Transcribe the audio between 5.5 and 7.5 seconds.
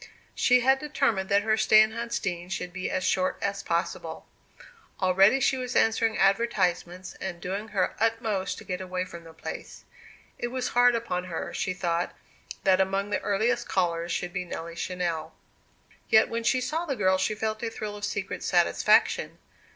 was answering advertisements, and